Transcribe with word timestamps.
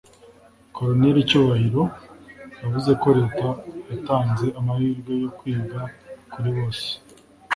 Col 0.75 0.91
Cyubahiro 1.27 1.83
yavuze 2.61 2.91
ko 3.01 3.07
Leta 3.19 3.47
yatanze 3.89 4.45
amahirwe 4.59 5.11
yo 5.23 5.29
kwiga 5.37 5.79
kuri 6.31 6.49
bose 6.57 6.87